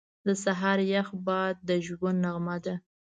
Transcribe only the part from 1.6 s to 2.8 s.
د ژوند نغمه ده.